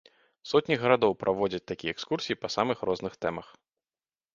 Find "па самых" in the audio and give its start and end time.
2.43-2.77